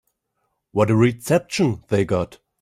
What 0.71 0.89
a 0.89 0.95
reception 0.95 1.83
they 1.89 2.05
got. 2.05 2.39